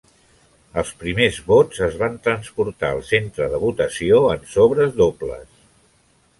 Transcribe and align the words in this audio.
Els 0.81 0.93
primers 1.03 1.37
vots 1.49 1.83
es 1.89 1.99
van 1.99 2.17
transportar 2.29 2.91
al 2.95 3.03
centre 3.11 3.53
de 3.55 3.63
votació 3.67 4.25
en 4.35 4.51
sobres 4.57 5.01
dobles. 5.05 5.49